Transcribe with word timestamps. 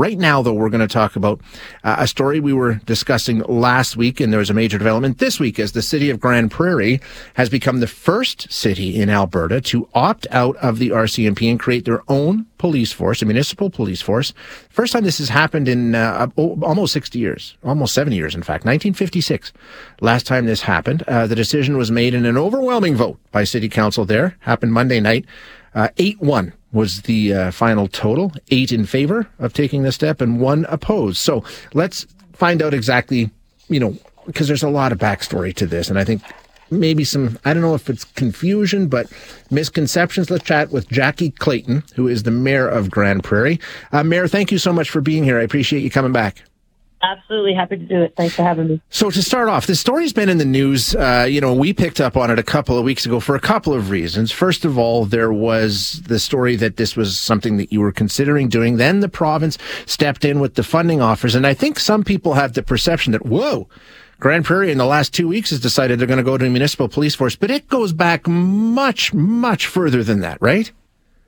Right 0.00 0.16
now, 0.16 0.40
though, 0.40 0.54
we're 0.54 0.70
going 0.70 0.80
to 0.80 0.88
talk 0.88 1.14
about 1.14 1.42
uh, 1.84 1.96
a 1.98 2.08
story 2.08 2.40
we 2.40 2.54
were 2.54 2.76
discussing 2.86 3.40
last 3.40 3.98
week, 3.98 4.18
and 4.18 4.32
there 4.32 4.38
was 4.38 4.48
a 4.48 4.54
major 4.54 4.78
development 4.78 5.18
this 5.18 5.38
week 5.38 5.58
as 5.58 5.72
the 5.72 5.82
city 5.82 6.08
of 6.08 6.18
Grande 6.18 6.50
Prairie 6.50 7.02
has 7.34 7.50
become 7.50 7.80
the 7.80 7.86
first 7.86 8.50
city 8.50 8.98
in 8.98 9.10
Alberta 9.10 9.60
to 9.60 9.90
opt 9.92 10.26
out 10.30 10.56
of 10.56 10.78
the 10.78 10.88
RCMP 10.88 11.50
and 11.50 11.60
create 11.60 11.84
their 11.84 12.00
own 12.08 12.46
police 12.56 12.92
force, 12.92 13.20
a 13.20 13.26
municipal 13.26 13.68
police 13.68 14.00
force. 14.00 14.32
First 14.70 14.94
time 14.94 15.04
this 15.04 15.18
has 15.18 15.28
happened 15.28 15.68
in 15.68 15.94
uh, 15.94 16.28
almost 16.38 16.94
60 16.94 17.18
years, 17.18 17.58
almost 17.62 17.92
70 17.92 18.16
years, 18.16 18.34
in 18.34 18.42
fact, 18.42 18.64
1956. 18.64 19.52
Last 20.00 20.26
time 20.26 20.46
this 20.46 20.62
happened, 20.62 21.02
uh, 21.08 21.26
the 21.26 21.36
decision 21.36 21.76
was 21.76 21.90
made 21.90 22.14
in 22.14 22.24
an 22.24 22.38
overwhelming 22.38 22.96
vote 22.96 23.18
by 23.32 23.44
city 23.44 23.68
council 23.68 24.06
there, 24.06 24.38
happened 24.40 24.72
Monday 24.72 24.98
night. 24.98 25.26
Uh, 25.74 25.88
8 25.98 26.20
1 26.22 26.54
was 26.72 27.02
the 27.02 27.34
uh, 27.34 27.50
final 27.50 27.88
total. 27.88 28.32
Eight 28.50 28.72
in 28.72 28.86
favor 28.86 29.28
of 29.38 29.52
taking 29.52 29.82
the 29.82 29.92
step 29.92 30.20
and 30.20 30.40
one 30.40 30.66
opposed. 30.68 31.18
So 31.18 31.44
let's 31.74 32.06
find 32.32 32.62
out 32.62 32.74
exactly, 32.74 33.30
you 33.68 33.80
know, 33.80 33.96
because 34.26 34.48
there's 34.48 34.62
a 34.62 34.70
lot 34.70 34.92
of 34.92 34.98
backstory 34.98 35.54
to 35.56 35.66
this. 35.66 35.88
And 35.88 35.98
I 35.98 36.04
think 36.04 36.22
maybe 36.70 37.04
some, 37.04 37.38
I 37.44 37.52
don't 37.52 37.62
know 37.62 37.74
if 37.74 37.90
it's 37.90 38.04
confusion, 38.04 38.88
but 38.88 39.06
misconceptions. 39.50 40.30
Let's 40.30 40.44
chat 40.44 40.70
with 40.70 40.88
Jackie 40.88 41.30
Clayton, 41.30 41.82
who 41.96 42.06
is 42.06 42.22
the 42.22 42.30
mayor 42.30 42.68
of 42.68 42.90
Grande 42.90 43.24
Prairie. 43.24 43.60
Uh, 43.92 44.04
mayor, 44.04 44.28
thank 44.28 44.52
you 44.52 44.58
so 44.58 44.72
much 44.72 44.90
for 44.90 45.00
being 45.00 45.24
here. 45.24 45.38
I 45.38 45.42
appreciate 45.42 45.82
you 45.82 45.90
coming 45.90 46.12
back. 46.12 46.42
Absolutely 47.02 47.54
happy 47.54 47.78
to 47.78 47.84
do 47.84 48.02
it. 48.02 48.14
Thanks 48.14 48.34
for 48.34 48.42
having 48.42 48.68
me. 48.68 48.80
So 48.90 49.10
to 49.10 49.22
start 49.22 49.48
off, 49.48 49.66
this 49.66 49.80
story's 49.80 50.12
been 50.12 50.28
in 50.28 50.36
the 50.36 50.44
news. 50.44 50.94
Uh, 50.94 51.26
you 51.28 51.40
know, 51.40 51.54
we 51.54 51.72
picked 51.72 51.98
up 51.98 52.14
on 52.14 52.30
it 52.30 52.38
a 52.38 52.42
couple 52.42 52.76
of 52.76 52.84
weeks 52.84 53.06
ago 53.06 53.20
for 53.20 53.34
a 53.34 53.40
couple 53.40 53.72
of 53.72 53.88
reasons. 53.88 54.30
First 54.30 54.66
of 54.66 54.76
all, 54.76 55.06
there 55.06 55.32
was 55.32 56.02
the 56.06 56.18
story 56.18 56.56
that 56.56 56.76
this 56.76 56.96
was 56.96 57.18
something 57.18 57.56
that 57.56 57.72
you 57.72 57.80
were 57.80 57.92
considering 57.92 58.48
doing. 58.50 58.76
Then 58.76 59.00
the 59.00 59.08
province 59.08 59.56
stepped 59.86 60.26
in 60.26 60.40
with 60.40 60.56
the 60.56 60.62
funding 60.62 61.00
offers, 61.00 61.34
and 61.34 61.46
I 61.46 61.54
think 61.54 61.78
some 61.78 62.04
people 62.04 62.34
have 62.34 62.52
the 62.52 62.62
perception 62.62 63.12
that 63.12 63.24
whoa. 63.24 63.68
Grande 64.18 64.44
Prairie 64.44 64.70
in 64.70 64.76
the 64.76 64.84
last 64.84 65.14
two 65.14 65.26
weeks 65.26 65.48
has 65.48 65.60
decided 65.60 65.98
they're 65.98 66.06
going 66.06 66.18
to 66.18 66.22
go 66.22 66.36
to 66.36 66.44
a 66.44 66.50
municipal 66.50 66.88
police 66.88 67.14
force, 67.14 67.34
but 67.34 67.50
it 67.50 67.68
goes 67.68 67.94
back 67.94 68.28
much, 68.28 69.14
much 69.14 69.66
further 69.66 70.04
than 70.04 70.20
that, 70.20 70.36
right? 70.42 70.70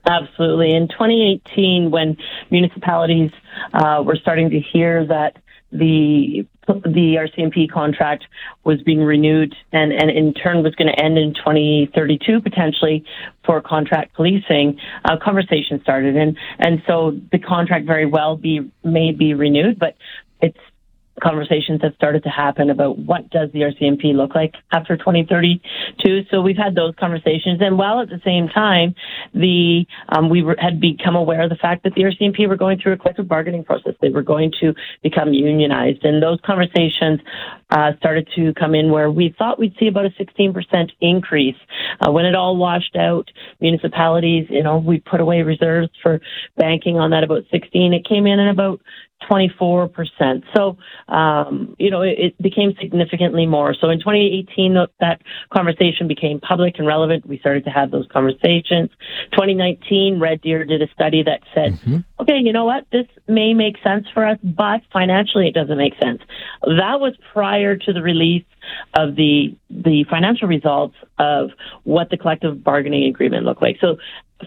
Absolutely. 0.05 0.75
In 0.75 0.87
2018, 0.89 1.89
when 1.89 2.15
municipalities 2.51 3.31
uh, 3.73 4.03
were 4.05 4.15
starting 4.15 4.51
to 4.51 4.59
hear 4.59 5.07
that 5.07 5.37
the 5.73 6.47
the 6.65 7.15
RCMP 7.17 7.69
contract 7.69 8.25
was 8.63 8.81
being 8.83 9.01
renewed 9.01 9.53
and, 9.71 9.91
and 9.91 10.09
in 10.09 10.33
turn 10.33 10.63
was 10.63 10.73
going 10.75 10.87
to 10.87 10.99
end 10.99 11.17
in 11.17 11.33
2032 11.33 12.41
potentially 12.41 13.03
for 13.45 13.61
contract 13.61 14.13
policing, 14.13 14.79
uh, 15.05 15.17
conversation 15.17 15.81
started. 15.81 16.15
And, 16.15 16.37
and 16.59 16.81
so 16.87 17.19
the 17.31 17.39
contract 17.39 17.85
very 17.85 18.05
well 18.05 18.37
be, 18.37 18.71
may 18.83 19.11
be 19.11 19.33
renewed, 19.33 19.77
but 19.77 19.97
it's 20.41 20.57
conversations 21.21 21.81
have 21.81 21.93
started 21.95 22.23
to 22.23 22.29
happen 22.29 22.69
about 22.69 22.97
what 22.97 23.29
does 23.29 23.51
the 23.51 23.59
RCMP 23.59 24.13
look 24.15 24.35
like 24.35 24.55
after 24.71 24.97
2032. 24.97 26.21
So 26.31 26.41
we've 26.41 26.57
had 26.57 26.75
those 26.75 26.93
conversations, 26.99 27.61
and 27.61 27.77
while 27.77 28.01
at 28.01 28.09
the 28.09 28.21
same 28.25 28.47
time, 28.49 28.95
the 29.33 29.85
um, 30.09 30.29
we 30.29 30.41
were, 30.41 30.55
had 30.57 30.79
become 30.79 31.15
aware 31.15 31.41
of 31.43 31.49
the 31.49 31.55
fact 31.55 31.83
that 31.83 31.93
the 31.93 32.01
RCMP 32.01 32.47
were 32.47 32.55
going 32.55 32.79
through 32.79 32.93
a 32.93 32.97
collective 32.97 33.27
bargaining 33.27 33.63
process. 33.63 33.93
They 34.01 34.09
were 34.09 34.23
going 34.23 34.51
to 34.61 34.73
become 35.01 35.33
unionized, 35.33 36.03
and 36.03 36.21
those 36.21 36.39
conversations 36.45 37.19
uh, 37.69 37.91
started 37.97 38.27
to 38.35 38.53
come 38.53 38.75
in 38.75 38.91
where 38.91 39.09
we 39.09 39.33
thought 39.37 39.59
we'd 39.59 39.75
see 39.79 39.87
about 39.87 40.05
a 40.05 40.09
16% 40.11 40.91
increase 41.01 41.55
uh, 41.99 42.11
when 42.11 42.25
it 42.25 42.35
all 42.35 42.57
washed 42.57 42.95
out. 42.95 43.29
Municipalities, 43.61 44.47
you 44.49 44.63
know, 44.63 44.77
we 44.77 44.99
put 44.99 45.19
away 45.19 45.41
reserves 45.41 45.89
for 46.01 46.21
banking 46.57 46.97
on 46.97 47.11
that 47.11 47.23
about 47.23 47.43
16. 47.51 47.93
It 47.93 48.05
came 48.05 48.27
in 48.27 48.39
at 48.39 48.51
about 48.51 48.81
24%. 49.29 50.43
So, 50.55 50.77
um, 51.07 51.75
you 51.79 51.89
know, 51.89 52.01
it, 52.01 52.17
it, 52.17 52.41
became 52.41 52.73
significantly 52.81 53.45
more. 53.45 53.75
So 53.79 53.89
in 53.89 53.99
2018, 53.99 54.75
that 54.99 55.21
conversation 55.51 56.07
became 56.07 56.39
public 56.39 56.75
and 56.77 56.87
relevant. 56.87 57.25
We 57.25 57.39
started 57.39 57.63
to 57.65 57.69
have 57.69 57.91
those 57.91 58.07
conversations. 58.11 58.89
2019, 59.31 60.19
Red 60.19 60.41
Deer 60.41 60.65
did 60.65 60.81
a 60.81 60.87
study 60.93 61.23
that 61.23 61.41
said, 61.53 61.73
mm-hmm. 61.73 61.97
okay, 62.19 62.37
you 62.37 62.53
know 62.53 62.65
what? 62.65 62.85
This 62.91 63.07
may 63.27 63.53
make 63.53 63.75
sense 63.83 64.05
for 64.13 64.25
us, 64.25 64.37
but 64.43 64.81
financially 64.91 65.47
it 65.47 65.53
doesn't 65.53 65.77
make 65.77 65.93
sense. 66.01 66.21
That 66.61 66.99
was 66.99 67.13
prior 67.31 67.77
to 67.77 67.93
the 67.93 68.01
release 68.01 68.45
of 68.93 69.15
the 69.15 69.55
the 69.69 70.05
financial 70.09 70.47
results 70.47 70.95
of 71.17 71.49
what 71.83 72.09
the 72.09 72.17
collective 72.17 72.63
bargaining 72.63 73.09
agreement 73.09 73.45
looked 73.45 73.61
like. 73.61 73.77
So 73.81 73.97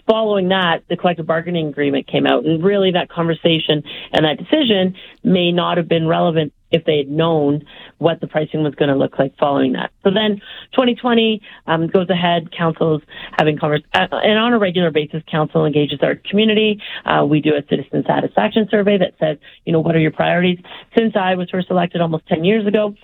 following 0.05 0.49
that, 0.49 0.83
the 0.89 0.97
collective 0.97 1.25
bargaining 1.25 1.67
agreement 1.67 2.07
came 2.07 2.25
out, 2.25 2.45
and 2.45 2.63
really 2.63 2.91
that 2.91 3.09
conversation 3.09 3.83
and 4.11 4.25
that 4.25 4.37
decision 4.37 4.95
may 5.23 5.51
not 5.51 5.77
have 5.77 5.87
been 5.87 6.07
relevant 6.07 6.53
if 6.71 6.83
they 6.85 6.97
had 6.97 7.09
known 7.09 7.65
what 7.97 8.19
the 8.19 8.27
pricing 8.27 8.63
was 8.63 8.75
going 8.75 8.89
to 8.89 8.95
look 8.95 9.17
like 9.17 9.37
following 9.37 9.73
that. 9.73 9.91
So 10.03 10.11
then 10.11 10.41
2020 10.73 11.41
um, 11.65 11.87
goes 11.87 12.09
ahead, 12.09 12.51
councils 12.51 13.01
having 13.37 13.57
conversations, 13.57 13.89
uh, 13.93 14.07
and 14.11 14.37
on 14.37 14.53
a 14.53 14.59
regular 14.59 14.91
basis, 14.91 15.23
council 15.31 15.65
engages 15.65 15.99
our 16.01 16.15
community. 16.15 16.81
Uh, 17.05 17.25
we 17.25 17.41
do 17.41 17.51
a 17.55 17.61
citizen 17.69 18.03
satisfaction 18.05 18.67
survey 18.69 18.97
that 18.97 19.13
says, 19.19 19.37
you 19.65 19.71
know, 19.71 19.79
what 19.79 19.95
are 19.95 19.99
your 19.99 20.11
priorities? 20.11 20.59
Since 20.97 21.15
I 21.15 21.35
was 21.35 21.49
first 21.49 21.69
elected 21.69 22.01
almost 22.01 22.27
10 22.27 22.43
years 22.43 22.67
ago, 22.67 22.95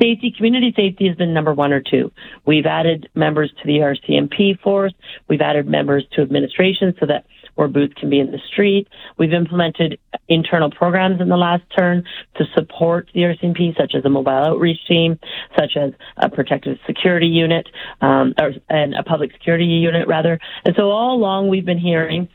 safety, 0.00 0.32
community 0.36 0.72
safety 0.76 1.06
has 1.08 1.16
been 1.16 1.32
number 1.32 1.54
one 1.54 1.72
or 1.72 1.80
two. 1.80 2.12
We've 2.46 2.66
added 2.66 3.08
members 3.14 3.52
to 3.60 3.66
the 3.66 3.78
RCMP 3.78 4.60
force. 4.60 4.92
We've 5.28 5.40
added 5.40 5.66
members 5.66 6.04
to 6.12 6.22
administration 6.22 6.94
so 6.98 7.06
that 7.06 7.26
more 7.56 7.68
boots 7.68 7.94
can 7.98 8.08
be 8.08 8.18
in 8.18 8.30
the 8.30 8.40
street. 8.50 8.88
We've 9.18 9.32
implemented 9.32 9.98
internal 10.28 10.70
programs 10.70 11.20
in 11.20 11.28
the 11.28 11.36
last 11.36 11.62
term 11.76 12.04
to 12.36 12.44
support 12.54 13.10
the 13.12 13.20
RCMP, 13.20 13.76
such 13.76 13.94
as 13.94 14.04
a 14.04 14.08
mobile 14.08 14.32
outreach 14.32 14.78
team, 14.88 15.18
such 15.58 15.76
as 15.76 15.92
a 16.16 16.30
protective 16.30 16.78
security 16.86 17.26
unit, 17.26 17.68
um, 18.00 18.34
or, 18.38 18.52
and 18.68 18.94
a 18.94 19.02
public 19.02 19.32
security 19.32 19.64
unit 19.64 20.08
rather. 20.08 20.38
And 20.64 20.74
so 20.76 20.90
all 20.90 21.14
along 21.14 21.48
we've 21.48 21.66
been 21.66 21.78
hearing 21.78 22.28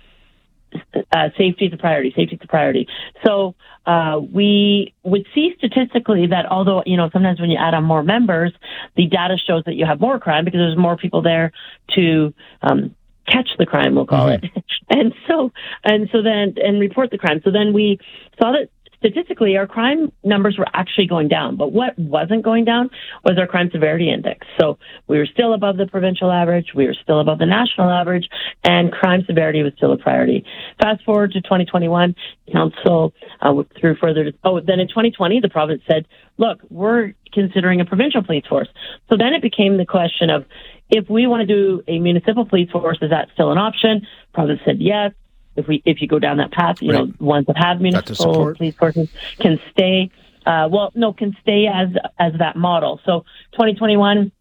uh, 1.11 1.29
safety 1.37 1.65
is 1.65 1.73
a 1.73 1.77
priority. 1.77 2.13
Safety 2.15 2.35
is 2.35 2.41
a 2.43 2.47
priority. 2.47 2.87
So 3.25 3.55
uh, 3.85 4.19
we 4.19 4.93
would 5.03 5.25
see 5.33 5.53
statistically 5.57 6.27
that 6.27 6.45
although 6.45 6.83
you 6.85 6.97
know 6.97 7.09
sometimes 7.11 7.39
when 7.39 7.49
you 7.49 7.57
add 7.57 7.73
on 7.73 7.83
more 7.83 8.03
members, 8.03 8.53
the 8.95 9.07
data 9.07 9.37
shows 9.37 9.63
that 9.65 9.75
you 9.75 9.85
have 9.85 9.99
more 9.99 10.19
crime 10.19 10.45
because 10.45 10.59
there's 10.59 10.77
more 10.77 10.97
people 10.97 11.21
there 11.21 11.51
to 11.95 12.33
um, 12.61 12.95
catch 13.27 13.49
the 13.57 13.65
crime, 13.65 13.95
we'll 13.95 14.05
call 14.05 14.27
mm-hmm. 14.27 14.45
it. 14.45 14.63
And 14.87 15.15
so 15.27 15.51
and 15.83 16.09
so 16.11 16.21
then 16.21 16.53
and 16.63 16.79
report 16.79 17.09
the 17.09 17.17
crime. 17.17 17.41
So 17.43 17.49
then 17.49 17.73
we 17.73 17.97
saw 18.39 18.51
that 18.51 18.69
statistically, 18.97 19.57
our 19.57 19.67
crime 19.67 20.11
numbers 20.23 20.57
were 20.57 20.67
actually 20.73 21.07
going 21.07 21.27
down. 21.27 21.55
But 21.55 21.71
what 21.71 21.97
wasn't 21.97 22.43
going 22.43 22.65
down 22.65 22.89
was 23.23 23.37
our 23.37 23.47
crime 23.47 23.69
severity 23.71 24.11
index. 24.11 24.45
So 24.59 24.77
we 25.07 25.17
were 25.17 25.25
still 25.25 25.53
above 25.53 25.77
the 25.77 25.87
provincial 25.87 26.31
average, 26.31 26.73
we 26.75 26.85
were 26.85 26.95
still 27.01 27.19
above 27.19 27.39
the 27.39 27.45
national 27.45 27.89
average, 27.89 28.27
and 28.63 28.91
crime 28.91 29.23
severity 29.27 29.63
was 29.63 29.73
still 29.77 29.91
a 29.91 29.97
priority. 29.97 30.45
Fast 30.81 31.03
forward 31.03 31.31
to 31.33 31.41
2021, 31.41 32.15
council 32.51 33.13
uh, 33.41 33.53
through 33.79 33.95
further. 33.95 34.31
Oh, 34.43 34.59
then 34.59 34.79
in 34.79 34.87
2020, 34.87 35.39
the 35.39 35.49
province 35.49 35.81
said, 35.89 36.07
"Look, 36.37 36.59
we're 36.69 37.13
considering 37.33 37.81
a 37.81 37.85
provincial 37.85 38.23
police 38.23 38.45
force." 38.47 38.69
So 39.09 39.17
then 39.17 39.33
it 39.33 39.41
became 39.41 39.77
the 39.77 39.85
question 39.85 40.29
of 40.29 40.45
if 40.89 41.09
we 41.09 41.27
want 41.27 41.41
to 41.41 41.47
do 41.47 41.83
a 41.87 41.99
municipal 41.99 42.45
police 42.45 42.69
force, 42.69 42.99
is 43.01 43.09
that 43.09 43.29
still 43.33 43.51
an 43.51 43.57
option? 43.57 44.05
Province 44.33 44.59
said 44.65 44.77
yes 44.79 45.13
if 45.55 45.67
we 45.67 45.81
if 45.85 46.01
you 46.01 46.07
go 46.07 46.19
down 46.19 46.37
that 46.37 46.51
path, 46.51 46.81
you 46.81 46.91
right. 46.91 47.07
know, 47.07 47.13
ones 47.19 47.47
that 47.47 47.57
have 47.57 47.81
municipal 47.81 48.53
police 48.55 48.75
forces 48.75 49.09
can 49.39 49.59
stay. 49.71 50.11
Uh, 50.45 50.67
well, 50.71 50.91
no, 50.93 51.11
can 51.13 51.35
stay 51.41 51.67
as 51.67 51.89
as 52.19 52.33
that 52.39 52.55
model. 52.55 52.99
So 53.05 53.21
2021, 53.53 54.31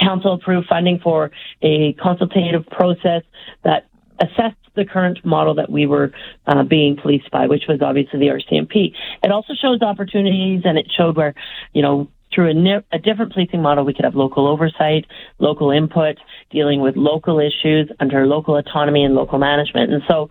council 0.00 0.34
approved 0.34 0.68
funding 0.68 1.00
for 1.00 1.30
a 1.62 1.92
consultative 1.94 2.66
process 2.66 3.22
that 3.62 3.86
assessed 4.20 4.56
the 4.74 4.84
current 4.84 5.24
model 5.24 5.54
that 5.54 5.70
we 5.70 5.86
were 5.86 6.12
uh, 6.46 6.62
being 6.64 6.96
policed 6.96 7.30
by, 7.30 7.46
which 7.46 7.64
was 7.68 7.80
obviously 7.80 8.18
the 8.18 8.26
RCMP. 8.26 8.92
It 9.22 9.30
also 9.30 9.54
shows 9.54 9.82
opportunities, 9.82 10.62
and 10.64 10.78
it 10.78 10.90
showed 10.90 11.16
where, 11.16 11.34
you 11.72 11.82
know, 11.82 12.08
through 12.34 12.50
a, 12.50 12.54
ne- 12.54 12.84
a, 12.92 12.98
different 12.98 13.32
policing 13.32 13.62
model, 13.62 13.84
we 13.84 13.94
could 13.94 14.04
have 14.04 14.14
local 14.14 14.46
oversight, 14.48 15.06
local 15.38 15.70
input, 15.70 16.16
dealing 16.50 16.80
with 16.80 16.96
local 16.96 17.38
issues 17.38 17.90
under 18.00 18.26
local 18.26 18.56
autonomy 18.56 19.04
and 19.04 19.14
local 19.14 19.38
management. 19.38 19.92
And 19.92 20.02
so 20.08 20.30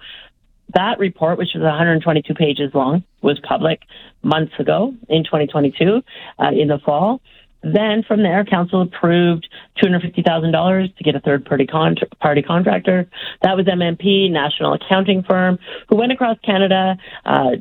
that 0.73 0.99
report, 0.99 1.37
which 1.37 1.49
was 1.53 1.63
122 1.63 2.33
pages 2.33 2.71
long, 2.73 3.03
was 3.21 3.39
public 3.47 3.81
months 4.21 4.53
ago 4.59 4.93
in 5.07 5.23
2022 5.23 6.01
uh, 6.39 6.47
in 6.49 6.67
the 6.67 6.79
fall. 6.85 7.21
Then 7.63 8.03
from 8.03 8.23
there, 8.23 8.43
council 8.43 8.81
approved 8.81 9.47
$250,000 9.81 10.97
to 10.97 11.03
get 11.03 11.15
a 11.15 11.21
third 11.21 11.45
party, 11.45 11.65
party 11.65 12.41
contractor. 12.41 13.07
That 13.41 13.55
was 13.55 13.65
MNP, 13.67 14.31
national 14.31 14.73
accounting 14.73 15.23
firm, 15.23 15.59
who 15.87 15.95
went 15.95 16.11
across 16.11 16.37
Canada, 16.43 16.97
uh, 17.25 17.51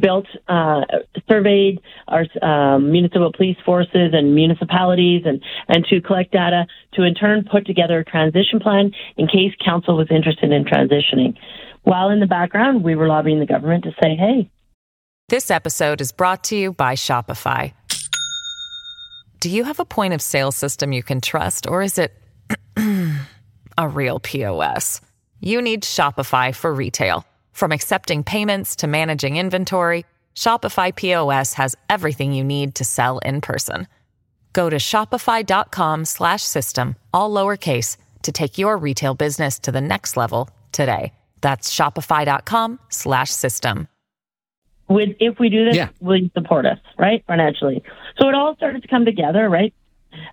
built, 0.00 0.26
uh, 0.48 0.82
surveyed 1.28 1.80
our 2.08 2.24
um, 2.42 2.92
municipal 2.92 3.32
police 3.32 3.56
forces 3.64 4.10
and 4.12 4.34
municipalities 4.34 5.22
and, 5.24 5.42
and 5.68 5.84
to 5.86 6.00
collect 6.00 6.32
data 6.32 6.66
to 6.94 7.02
in 7.02 7.14
turn 7.14 7.44
put 7.50 7.66
together 7.66 7.98
a 7.98 8.04
transition 8.04 8.60
plan 8.60 8.92
in 9.16 9.26
case 9.26 9.52
council 9.64 9.96
was 9.96 10.08
interested 10.10 10.52
in 10.52 10.64
transitioning. 10.64 11.36
While 11.82 12.10
in 12.10 12.20
the 12.20 12.26
background, 12.26 12.84
we 12.84 12.94
were 12.94 13.08
lobbying 13.08 13.40
the 13.40 13.46
government 13.46 13.84
to 13.84 13.90
say, 14.02 14.14
hey. 14.16 14.50
This 15.28 15.50
episode 15.50 16.00
is 16.00 16.12
brought 16.12 16.44
to 16.44 16.56
you 16.56 16.72
by 16.72 16.94
Shopify. 16.94 17.72
Do 19.40 19.50
you 19.50 19.64
have 19.64 19.80
a 19.80 19.84
point 19.84 20.14
of 20.14 20.22
sale 20.22 20.52
system 20.52 20.92
you 20.92 21.02
can 21.02 21.20
trust, 21.20 21.66
or 21.66 21.82
is 21.82 21.98
it 21.98 22.12
a 23.78 23.88
real 23.88 24.20
POS? 24.20 25.00
You 25.40 25.60
need 25.60 25.82
Shopify 25.82 26.54
for 26.54 26.72
retail. 26.72 27.26
From 27.52 27.72
accepting 27.72 28.24
payments 28.24 28.76
to 28.76 28.86
managing 28.86 29.36
inventory, 29.36 30.04
Shopify 30.34 30.94
POS 30.94 31.54
has 31.54 31.74
everything 31.88 32.32
you 32.32 32.44
need 32.44 32.74
to 32.74 32.84
sell 32.84 33.18
in 33.18 33.40
person. 33.40 33.86
Go 34.52 34.68
to 34.68 34.76
shopify.com/system 34.76 36.96
all 37.14 37.30
lowercase 37.30 37.96
to 38.22 38.32
take 38.32 38.58
your 38.58 38.76
retail 38.76 39.14
business 39.14 39.58
to 39.60 39.72
the 39.72 39.80
next 39.80 40.16
level 40.16 40.50
today. 40.72 41.12
That's 41.40 41.74
shopify.com/system. 41.74 43.88
Would 44.88 45.16
if 45.20 45.38
we 45.38 45.48
do 45.48 45.64
this, 45.64 45.76
Yeah. 45.76 45.88
will 46.00 46.16
you 46.16 46.28
support 46.34 46.66
us, 46.66 46.78
right, 46.98 47.24
financially? 47.26 47.84
So 48.20 48.28
it 48.28 48.34
all 48.34 48.56
started 48.56 48.82
to 48.82 48.88
come 48.88 49.04
together, 49.04 49.48
right? 49.48 49.72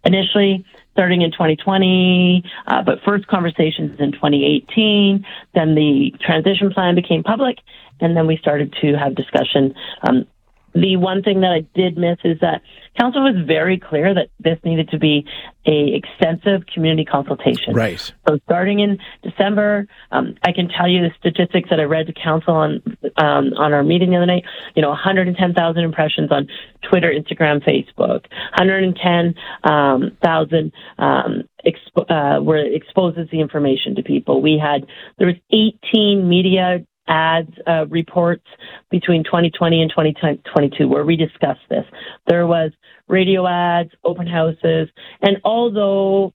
Initially, 0.06 0.66
starting 0.94 1.22
in 1.22 1.32
2020, 1.32 2.44
uh, 2.68 2.84
but 2.84 3.00
first 3.06 3.28
conversations 3.28 4.00
in 4.00 4.12
2018. 4.12 5.26
Then 5.54 5.76
the 5.76 6.14
transition 6.22 6.72
plan 6.72 6.96
became 6.96 7.24
public, 7.24 7.58
and 8.00 8.16
then 8.18 8.28
we 8.28 8.38
started 8.38 8.74
to 8.82 8.98
have 8.98 9.16
discussion. 9.16 9.74
Um, 10.02 10.26
the 10.74 10.98
one 10.98 11.24
thing 11.24 11.42
that 11.42 11.52
I 11.52 11.66
did 11.76 11.98
miss 11.98 12.18
is 12.24 12.40
that 12.42 12.62
council 12.98 13.24
was 13.24 13.36
very 13.46 13.80
clear 13.80 14.14
that 14.14 14.30
this 14.40 14.60
needed 14.64 14.90
to 14.90 15.00
be 15.00 15.26
a 15.66 15.96
extensive 15.96 16.66
community 16.74 17.06
consultation. 17.06 17.74
Right. 17.74 18.00
So 18.28 18.40
starting 18.46 18.80
in 18.80 19.00
December, 19.24 19.88
um, 20.12 20.36
I 20.44 20.52
can 20.52 20.70
tell 20.70 20.88
you 20.88 21.02
the 21.02 21.12
statistics 21.20 21.70
that 21.70 21.80
I 21.80 21.84
read 21.84 22.08
to 22.08 22.14
council 22.14 22.56
on 22.56 22.82
um, 23.18 23.54
on 23.58 23.74
our 23.74 23.84
meeting 23.84 24.12
the 24.12 24.18
other 24.18 24.26
night. 24.26 24.44
You 24.76 24.82
know, 24.82 24.90
110,000 24.90 25.84
impressions 25.84 26.32
on 26.32 26.48
Twitter, 26.90 27.12
Instagram, 27.12 27.62
Facebook. 27.64 28.26
110,000 28.58 30.72
um, 30.98 31.44
expo- 31.66 32.10
uh, 32.10 32.42
where 32.42 32.66
it 32.66 32.74
exposes 32.74 33.30
the 33.32 33.42
information 33.42 33.96
to 33.96 34.04
people. 34.04 34.42
We 34.42 34.58
had 34.58 34.88
there 35.18 35.28
was 35.28 35.36
18 35.52 36.28
media 36.28 36.86
ads 37.10 37.52
uh, 37.68 37.86
reports 37.88 38.46
between 38.90 39.24
2020 39.24 39.82
and 39.82 39.90
2022 39.90 40.88
where 40.88 41.04
we 41.04 41.16
discussed 41.16 41.62
this. 41.70 41.86
There 42.28 42.48
was 42.48 42.72
radio 43.08 43.48
ads, 43.48 43.92
open 44.04 44.28
houses, 44.28 44.90
and 45.22 45.38
although 45.44 46.34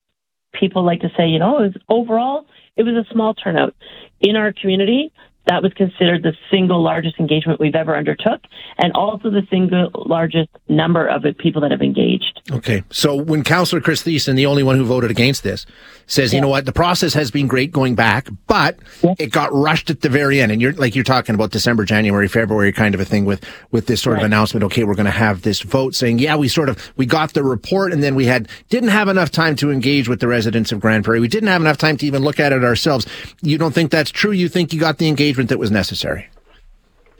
people 0.52 0.84
like 0.84 1.00
to 1.00 1.10
say, 1.16 1.26
you 1.26 1.38
know, 1.38 1.58
it 1.58 1.74
was 1.74 1.76
overall, 1.88 2.46
it 2.76 2.82
was 2.82 2.94
a 2.94 3.12
small 3.12 3.34
turnout 3.34 3.74
in 4.20 4.36
our 4.36 4.52
community. 4.52 5.12
That 5.46 5.62
was 5.62 5.72
considered 5.74 6.22
the 6.22 6.32
single 6.50 6.82
largest 6.82 7.18
engagement 7.18 7.60
we've 7.60 7.74
ever 7.74 7.96
undertook, 7.96 8.40
and 8.78 8.92
also 8.94 9.30
the 9.30 9.46
single 9.50 9.90
largest 10.06 10.48
number 10.68 11.06
of 11.06 11.22
people 11.38 11.60
that 11.62 11.70
have 11.70 11.82
engaged. 11.82 12.40
Okay. 12.50 12.82
So 12.90 13.14
when 13.14 13.44
Councillor 13.44 13.82
Chris 13.82 14.02
Thiessen, 14.02 14.36
the 14.36 14.46
only 14.46 14.62
one 14.62 14.76
who 14.76 14.84
voted 14.84 15.10
against 15.10 15.42
this, 15.42 15.66
says, 16.06 16.32
you 16.32 16.40
know 16.40 16.48
what, 16.48 16.64
the 16.66 16.72
process 16.72 17.14
has 17.14 17.30
been 17.30 17.46
great 17.46 17.72
going 17.72 17.94
back, 17.94 18.28
but 18.46 18.78
Yeah. 19.02 19.14
it 19.18 19.32
got 19.32 19.52
rushed 19.52 19.90
at 19.90 20.00
the 20.00 20.08
very 20.08 20.40
end. 20.40 20.52
And 20.52 20.60
you're 20.62 20.72
like, 20.74 20.94
you're 20.94 21.04
talking 21.04 21.34
about 21.34 21.50
December, 21.50 21.84
January, 21.84 22.28
February 22.28 22.72
kind 22.72 22.94
of 22.94 23.00
a 23.00 23.04
thing 23.04 23.24
with, 23.24 23.44
with 23.70 23.86
this 23.86 24.02
sort 24.02 24.18
of 24.18 24.24
announcement. 24.24 24.64
Okay, 24.64 24.84
we're 24.84 24.94
going 24.94 25.04
to 25.06 25.10
have 25.10 25.42
this 25.42 25.60
vote 25.60 25.94
saying, 25.94 26.18
yeah, 26.18 26.36
we 26.36 26.48
sort 26.48 26.68
of, 26.68 26.92
we 26.96 27.06
got 27.06 27.34
the 27.34 27.42
report 27.42 27.92
and 27.92 28.02
then 28.02 28.14
we 28.14 28.26
had, 28.26 28.48
didn't 28.68 28.90
have 28.90 29.08
enough 29.08 29.30
time 29.30 29.56
to 29.56 29.70
engage 29.70 30.08
with 30.08 30.20
the 30.20 30.28
residents 30.28 30.72
of 30.72 30.80
Grande 30.80 31.04
Prairie. 31.04 31.20
We 31.20 31.28
didn't 31.28 31.48
have 31.48 31.60
enough 31.60 31.78
time 31.78 31.96
to 31.98 32.06
even 32.06 32.22
look 32.22 32.40
at 32.40 32.52
it 32.52 32.64
ourselves. 32.64 33.06
You 33.42 33.56
don't 33.58 33.74
think 33.74 33.90
that's 33.90 34.10
true? 34.10 34.32
You 34.32 34.48
think 34.48 34.72
you 34.72 34.80
got 34.80 34.98
the 34.98 35.08
engagement 35.08 35.33
that 35.48 35.58
was 35.58 35.70
necessary? 35.70 36.28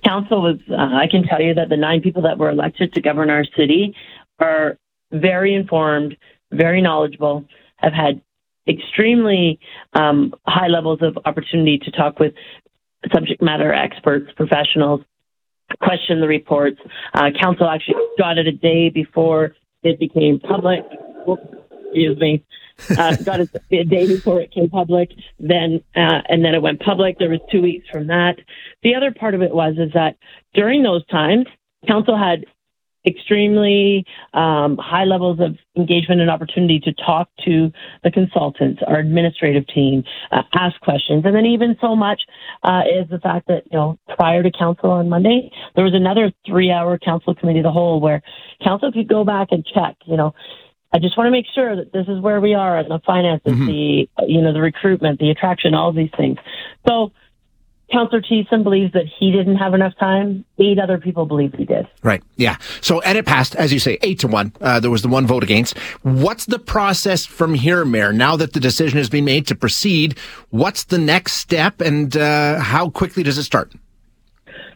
council 0.04 0.42
was 0.42 0.58
uh, 0.70 0.74
i 0.74 1.06
can 1.10 1.22
tell 1.24 1.40
you 1.40 1.54
that 1.54 1.68
the 1.68 1.76
nine 1.76 2.00
people 2.00 2.22
that 2.22 2.38
were 2.38 2.50
elected 2.50 2.92
to 2.92 3.00
govern 3.00 3.30
our 3.30 3.44
city 3.56 3.94
are 4.38 4.78
very 5.12 5.54
informed 5.54 6.16
very 6.52 6.82
knowledgeable 6.82 7.44
have 7.76 7.92
had 7.92 8.20
extremely 8.68 9.58
um, 9.94 10.32
high 10.46 10.68
levels 10.68 11.00
of 11.02 11.18
opportunity 11.24 11.78
to 11.78 11.90
talk 11.90 12.18
with 12.18 12.32
subject 13.12 13.42
matter 13.42 13.72
experts 13.72 14.30
professionals 14.36 15.00
question 15.82 16.20
the 16.20 16.28
reports 16.28 16.78
uh, 17.14 17.30
council 17.40 17.68
actually 17.68 17.94
got 18.18 18.38
it 18.38 18.46
a 18.46 18.52
day 18.52 18.90
before 18.90 19.54
it 19.82 19.98
became 19.98 20.38
public 20.38 20.80
excuse 21.94 22.18
me 22.18 22.44
uh, 22.98 23.16
got 23.24 23.40
it 23.40 23.50
a 23.70 23.84
day 23.84 24.06
before 24.06 24.40
it 24.40 24.52
came 24.52 24.68
public. 24.68 25.10
Then 25.38 25.82
uh, 25.94 26.22
and 26.28 26.44
then 26.44 26.54
it 26.54 26.62
went 26.62 26.80
public. 26.80 27.18
There 27.18 27.30
was 27.30 27.40
two 27.50 27.62
weeks 27.62 27.88
from 27.90 28.08
that. 28.08 28.36
The 28.82 28.94
other 28.94 29.12
part 29.12 29.34
of 29.34 29.42
it 29.42 29.54
was 29.54 29.74
is 29.78 29.92
that 29.94 30.16
during 30.54 30.82
those 30.82 31.06
times, 31.06 31.46
council 31.86 32.18
had 32.18 32.44
extremely 33.06 34.06
um, 34.32 34.78
high 34.78 35.04
levels 35.04 35.38
of 35.38 35.58
engagement 35.76 36.22
and 36.22 36.30
opportunity 36.30 36.80
to 36.80 36.90
talk 36.94 37.28
to 37.44 37.70
the 38.02 38.10
consultants, 38.10 38.80
our 38.86 38.98
administrative 38.98 39.66
team, 39.66 40.02
uh, 40.32 40.40
ask 40.54 40.80
questions, 40.80 41.22
and 41.26 41.34
then 41.34 41.44
even 41.44 41.76
so 41.82 41.94
much 41.94 42.22
uh, 42.62 42.80
is 42.90 43.06
the 43.10 43.18
fact 43.18 43.46
that 43.48 43.64
you 43.70 43.78
know 43.78 43.98
prior 44.16 44.42
to 44.42 44.50
council 44.50 44.90
on 44.90 45.08
Monday, 45.08 45.50
there 45.76 45.84
was 45.84 45.94
another 45.94 46.32
three-hour 46.46 46.98
council 46.98 47.34
committee 47.34 47.60
of 47.60 47.64
the 47.64 47.70
whole 47.70 48.00
where 48.00 48.22
council 48.62 48.90
could 48.90 49.08
go 49.08 49.22
back 49.22 49.48
and 49.50 49.64
check, 49.66 49.96
you 50.06 50.16
know. 50.16 50.34
I 50.94 51.00
just 51.00 51.18
want 51.18 51.26
to 51.26 51.32
make 51.32 51.46
sure 51.52 51.74
that 51.74 51.92
this 51.92 52.06
is 52.06 52.20
where 52.20 52.40
we 52.40 52.54
are 52.54 52.78
in 52.78 52.88
the 52.88 53.00
finances, 53.04 53.52
the 53.52 54.08
you 54.28 54.40
know 54.40 54.52
the 54.52 54.60
recruitment, 54.60 55.18
the 55.18 55.30
attraction, 55.30 55.74
all 55.74 55.92
these 55.92 56.12
things. 56.16 56.38
So, 56.86 57.10
Councillor 57.90 58.22
Thiessen 58.22 58.62
believes 58.62 58.92
that 58.92 59.06
he 59.18 59.32
didn't 59.32 59.56
have 59.56 59.74
enough 59.74 59.94
time. 59.98 60.44
Eight 60.56 60.78
other 60.78 60.98
people 60.98 61.26
believe 61.26 61.52
he 61.54 61.64
did. 61.64 61.88
Right. 62.04 62.22
Yeah. 62.36 62.58
So, 62.80 63.00
and 63.00 63.18
it 63.18 63.26
passed, 63.26 63.56
as 63.56 63.72
you 63.72 63.80
say, 63.80 63.98
eight 64.02 64.20
to 64.20 64.28
one. 64.28 64.52
Uh, 64.60 64.78
there 64.78 64.90
was 64.90 65.02
the 65.02 65.08
one 65.08 65.26
vote 65.26 65.42
against. 65.42 65.76
What's 66.02 66.46
the 66.46 66.60
process 66.60 67.26
from 67.26 67.54
here, 67.54 67.84
Mayor? 67.84 68.12
Now 68.12 68.36
that 68.36 68.52
the 68.52 68.60
decision 68.60 68.96
has 68.98 69.10
been 69.10 69.24
made 69.24 69.48
to 69.48 69.56
proceed, 69.56 70.16
what's 70.50 70.84
the 70.84 70.98
next 70.98 71.34
step 71.34 71.80
and 71.80 72.16
uh, 72.16 72.60
how 72.60 72.88
quickly 72.88 73.24
does 73.24 73.36
it 73.36 73.42
start? 73.42 73.72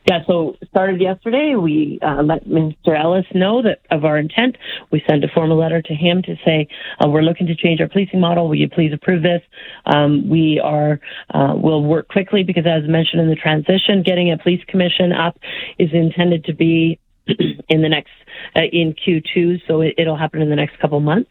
Yeah, 0.06 0.20
so 0.26 0.56
started 0.70 1.00
yesterday. 1.00 1.54
We 1.54 1.98
uh, 2.02 2.22
let 2.22 2.46
Mr. 2.46 2.98
Ellis 2.98 3.26
know 3.34 3.62
that 3.62 3.80
of 3.90 4.04
our 4.04 4.18
intent. 4.18 4.56
We 4.90 5.02
sent 5.08 5.24
a 5.24 5.28
formal 5.28 5.58
letter 5.58 5.82
to 5.82 5.94
him 5.94 6.22
to 6.22 6.36
say 6.44 6.68
uh, 7.04 7.08
we're 7.08 7.22
looking 7.22 7.46
to 7.48 7.54
change 7.54 7.80
our 7.80 7.88
policing 7.88 8.20
model. 8.20 8.48
Will 8.48 8.54
you 8.54 8.68
please 8.68 8.92
approve 8.92 9.22
this? 9.22 9.42
Um, 9.86 10.28
we 10.28 10.60
are 10.62 11.00
uh, 11.34 11.54
will 11.56 11.84
work 11.84 12.08
quickly 12.08 12.42
because, 12.42 12.64
as 12.66 12.88
mentioned 12.88 13.22
in 13.22 13.28
the 13.28 13.36
transition, 13.36 14.02
getting 14.02 14.32
a 14.32 14.38
police 14.38 14.62
commission 14.68 15.12
up 15.12 15.38
is 15.78 15.90
intended 15.92 16.44
to 16.44 16.54
be 16.54 16.98
in 17.68 17.82
the 17.82 17.88
next 17.88 18.10
uh, 18.56 18.62
in 18.72 18.94
Q2, 18.94 19.62
so 19.66 19.80
it, 19.80 19.94
it'll 19.98 20.16
happen 20.16 20.40
in 20.40 20.50
the 20.50 20.56
next 20.56 20.78
couple 20.80 21.00
months. 21.00 21.30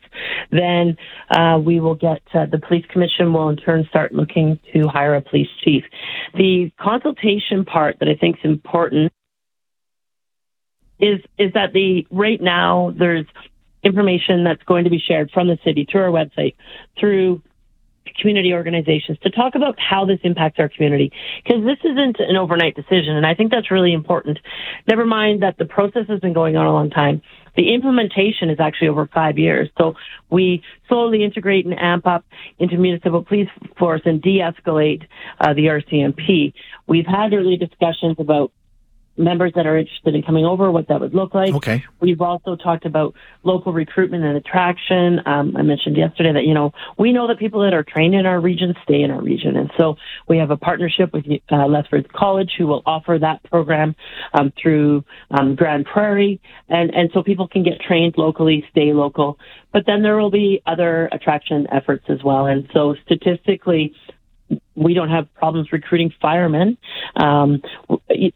Then 0.51 0.97
uh, 1.31 1.59
we 1.63 1.79
will 1.79 1.95
get 1.95 2.21
uh, 2.33 2.45
the 2.45 2.59
police 2.59 2.85
commission 2.89 3.33
will 3.33 3.49
in 3.49 3.57
turn 3.57 3.85
start 3.89 4.13
looking 4.13 4.59
to 4.73 4.87
hire 4.87 5.15
a 5.15 5.21
police 5.21 5.49
chief. 5.63 5.83
The 6.35 6.71
consultation 6.79 7.65
part 7.65 7.97
that 7.99 8.07
I 8.07 8.15
think 8.15 8.37
is 8.43 8.49
important 8.49 9.11
is 10.99 11.19
is 11.37 11.53
that 11.53 11.73
the 11.73 12.07
right 12.11 12.41
now 12.41 12.93
there's 12.97 13.25
information 13.83 14.43
that's 14.43 14.63
going 14.63 14.83
to 14.83 14.89
be 14.89 14.99
shared 14.99 15.29
from 15.31 15.47
the 15.47 15.57
city 15.63 15.87
through 15.89 16.01
our 16.01 16.09
website 16.09 16.55
through 16.99 17.41
community 18.19 18.53
organizations 18.53 19.17
to 19.19 19.29
talk 19.29 19.55
about 19.55 19.75
how 19.79 20.05
this 20.05 20.19
impacts 20.23 20.59
our 20.59 20.69
community 20.69 21.11
because 21.43 21.63
this 21.63 21.77
isn't 21.83 22.19
an 22.19 22.35
overnight 22.35 22.75
decision 22.75 23.15
and 23.15 23.25
I 23.25 23.33
think 23.33 23.51
that's 23.51 23.71
really 23.71 23.93
important. 23.93 24.39
Never 24.87 25.05
mind 25.05 25.43
that 25.43 25.57
the 25.57 25.65
process 25.65 26.07
has 26.07 26.19
been 26.19 26.33
going 26.33 26.55
on 26.57 26.65
a 26.65 26.73
long 26.73 26.89
time. 26.89 27.21
The 27.55 27.73
implementation 27.73 28.51
is 28.51 28.59
actually 28.59 28.89
over 28.89 29.07
five 29.07 29.39
years. 29.39 29.67
So 29.79 29.95
we 30.29 30.61
slowly 30.87 31.23
integrate 31.23 31.65
and 31.65 31.77
amp 31.77 32.05
up 32.05 32.23
into 32.59 32.77
municipal 32.77 33.23
police 33.23 33.49
force 33.79 34.01
and 34.05 34.21
de-escalate 34.21 35.07
uh, 35.41 35.53
the 35.55 35.65
RCMP. 35.65 36.53
We've 36.85 37.07
had 37.07 37.33
early 37.33 37.57
discussions 37.57 38.17
about 38.19 38.51
members 39.17 39.51
that 39.55 39.65
are 39.65 39.77
interested 39.77 40.15
in 40.15 40.23
coming 40.23 40.45
over, 40.45 40.71
what 40.71 40.87
that 40.87 40.99
would 40.99 41.13
look 41.13 41.33
like. 41.33 41.53
Okay. 41.55 41.83
We've 41.99 42.21
also 42.21 42.55
talked 42.55 42.85
about 42.85 43.15
local 43.43 43.73
recruitment 43.73 44.23
and 44.23 44.37
attraction. 44.37 45.19
Um, 45.25 45.55
I 45.57 45.61
mentioned 45.61 45.97
yesterday 45.97 46.33
that, 46.33 46.43
you 46.43 46.53
know, 46.53 46.71
we 46.97 47.11
know 47.11 47.27
that 47.27 47.39
people 47.39 47.61
that 47.61 47.73
are 47.73 47.83
trained 47.83 48.15
in 48.15 48.25
our 48.25 48.39
region 48.39 48.75
stay 48.83 49.01
in 49.01 49.11
our 49.11 49.21
region. 49.21 49.55
And 49.57 49.71
so 49.77 49.95
we 50.27 50.37
have 50.37 50.51
a 50.51 50.57
partnership 50.57 51.13
with 51.13 51.25
uh, 51.51 51.65
Lethbridge 51.65 52.07
College 52.13 52.51
who 52.57 52.67
will 52.67 52.83
offer 52.85 53.17
that 53.19 53.43
program 53.43 53.95
um, 54.33 54.53
through 54.61 55.03
um, 55.31 55.55
Grande 55.55 55.85
Prairie. 55.85 56.39
And, 56.69 56.93
and 56.93 57.09
so 57.13 57.23
people 57.23 57.47
can 57.47 57.63
get 57.63 57.81
trained 57.81 58.15
locally, 58.17 58.65
stay 58.71 58.93
local. 58.93 59.39
But 59.73 59.85
then 59.85 60.01
there 60.01 60.17
will 60.17 60.31
be 60.31 60.61
other 60.65 61.09
attraction 61.11 61.67
efforts 61.71 62.05
as 62.09 62.23
well. 62.23 62.45
And 62.45 62.67
so 62.73 62.95
statistically, 63.05 63.93
we 64.75 64.93
don't 64.93 65.09
have 65.09 65.33
problems 65.33 65.71
recruiting 65.71 66.13
firemen, 66.21 66.77
um, 67.15 67.61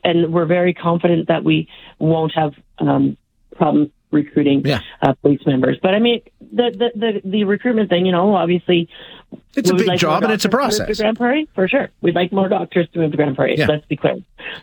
and 0.03 0.33
we're 0.33 0.45
very 0.45 0.73
confident 0.73 1.27
that 1.27 1.43
we 1.43 1.67
won't 1.99 2.33
have 2.35 2.53
um, 2.79 3.17
problems 3.55 3.91
recruiting 4.11 4.61
yeah. 4.65 4.81
uh, 5.01 5.13
police 5.13 5.41
members. 5.45 5.77
But 5.81 5.95
I 5.95 5.99
mean, 5.99 6.21
the, 6.39 6.71
the 6.71 6.99
the 6.99 7.21
the 7.29 7.43
recruitment 7.43 7.89
thing, 7.89 8.05
you 8.05 8.11
know, 8.11 8.35
obviously, 8.35 8.89
it's 9.55 9.69
a 9.69 9.75
big 9.75 9.87
like 9.87 9.99
job 9.99 10.23
and 10.23 10.31
it's 10.31 10.45
a 10.45 10.49
process. 10.49 10.97
To 10.97 11.03
Grande 11.03 11.17
Prairie, 11.17 11.49
for 11.55 11.67
sure. 11.67 11.89
We'd 12.01 12.15
like 12.15 12.31
more 12.31 12.49
doctors 12.49 12.87
to 12.93 12.99
move 12.99 13.11
to 13.11 13.17
Grande 13.17 13.35
Prairie. 13.35 13.57
Yeah. 13.57 13.67
Let's 13.67 13.85
be 13.85 13.97
clear. 13.97 14.17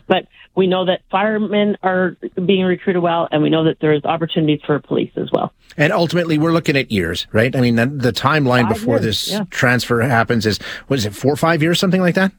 But 0.06 0.26
we 0.54 0.66
know 0.66 0.86
that 0.86 1.02
firemen 1.10 1.76
are 1.82 2.16
being 2.34 2.64
recruited 2.64 3.02
well, 3.02 3.28
and 3.30 3.42
we 3.42 3.50
know 3.50 3.64
that 3.64 3.78
there's 3.80 4.04
opportunities 4.04 4.60
for 4.66 4.78
police 4.80 5.12
as 5.16 5.30
well. 5.32 5.52
And 5.76 5.92
ultimately, 5.92 6.36
we're 6.36 6.52
looking 6.52 6.76
at 6.76 6.90
years, 6.90 7.26
right? 7.32 7.54
I 7.54 7.60
mean, 7.60 7.76
the, 7.76 7.86
the 7.86 8.12
timeline 8.12 8.62
five 8.62 8.74
before 8.74 8.94
years, 8.96 9.04
this 9.04 9.30
yeah. 9.30 9.44
transfer 9.50 10.00
happens 10.00 10.46
is 10.46 10.58
what 10.88 10.98
is 10.98 11.06
it, 11.06 11.14
four 11.14 11.32
or 11.32 11.36
five 11.36 11.62
years, 11.62 11.78
something 11.78 12.00
like 12.00 12.16
that? 12.16 12.32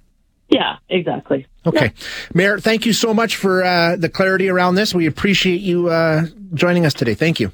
Yeah, 0.50 0.78
exactly. 0.90 1.46
Okay. 1.66 1.86
Yeah. 1.86 2.08
Mayor, 2.34 2.60
thank 2.60 2.86
you 2.86 2.94
so 2.94 3.14
much 3.14 3.36
for 3.36 3.64
uh, 3.64 3.96
the 3.96 4.10
clarity 4.10 4.50
around 4.50 4.76
this. 4.76 4.94
We 4.94 5.06
appreciate 5.06 5.62
you 5.62 5.90
uh, 5.90 6.26
joining 6.54 6.86
us 6.86 6.94
today. 6.94 7.14
Thank 7.14 7.40
you. 7.40 7.52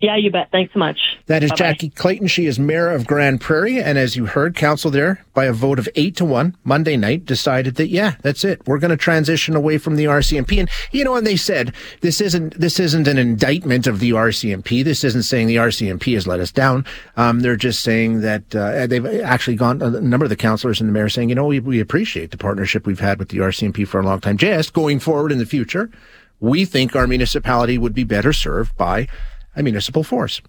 Yeah, 0.00 0.14
you 0.16 0.30
bet. 0.30 0.48
Thanks 0.52 0.72
so 0.72 0.78
much. 0.78 0.96
That 1.26 1.42
is 1.42 1.50
Bye-bye. 1.50 1.56
Jackie 1.56 1.90
Clayton. 1.90 2.28
She 2.28 2.46
is 2.46 2.56
mayor 2.56 2.88
of 2.88 3.04
Grande 3.04 3.40
Prairie. 3.40 3.82
And 3.82 3.98
as 3.98 4.14
you 4.14 4.26
heard, 4.26 4.54
council 4.54 4.92
there, 4.92 5.24
by 5.34 5.46
a 5.46 5.52
vote 5.52 5.80
of 5.80 5.88
eight 5.96 6.14
to 6.16 6.24
one 6.24 6.56
Monday 6.62 6.96
night, 6.96 7.26
decided 7.26 7.74
that, 7.76 7.88
yeah, 7.88 8.14
that's 8.22 8.44
it. 8.44 8.64
We're 8.64 8.78
going 8.78 8.92
to 8.92 8.96
transition 8.96 9.56
away 9.56 9.76
from 9.76 9.96
the 9.96 10.04
RCMP. 10.04 10.60
And, 10.60 10.70
you 10.92 11.02
know, 11.02 11.16
and 11.16 11.26
they 11.26 11.34
said, 11.34 11.74
this 12.00 12.20
isn't, 12.20 12.60
this 12.60 12.78
isn't 12.78 13.08
an 13.08 13.18
indictment 13.18 13.88
of 13.88 13.98
the 13.98 14.10
RCMP. 14.10 14.84
This 14.84 15.02
isn't 15.02 15.24
saying 15.24 15.48
the 15.48 15.56
RCMP 15.56 16.14
has 16.14 16.28
let 16.28 16.38
us 16.38 16.52
down. 16.52 16.84
Um, 17.16 17.40
they're 17.40 17.56
just 17.56 17.82
saying 17.82 18.20
that, 18.20 18.54
uh, 18.54 18.86
they've 18.86 19.04
actually 19.22 19.56
gone, 19.56 19.82
a 19.82 19.90
number 20.00 20.24
of 20.24 20.30
the 20.30 20.36
councillors 20.36 20.80
and 20.80 20.88
the 20.88 20.92
mayor 20.92 21.08
saying, 21.08 21.28
you 21.28 21.34
know, 21.34 21.46
we, 21.46 21.58
we 21.58 21.80
appreciate 21.80 22.30
the 22.30 22.38
partnership 22.38 22.86
we've 22.86 23.00
had 23.00 23.18
with 23.18 23.30
the 23.30 23.38
RCMP 23.38 23.86
for 23.86 23.98
a 23.98 24.04
long 24.04 24.20
time. 24.20 24.36
Just 24.36 24.72
going 24.74 25.00
forward 25.00 25.32
in 25.32 25.38
the 25.38 25.46
future, 25.46 25.90
we 26.38 26.64
think 26.64 26.94
our 26.94 27.08
municipality 27.08 27.78
would 27.78 27.94
be 27.94 28.04
better 28.04 28.32
served 28.32 28.76
by 28.76 29.08
a 29.58 29.62
municipal 29.62 30.04
force. 30.04 30.40